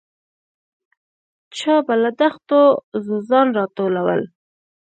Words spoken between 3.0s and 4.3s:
ځوځان راټولول.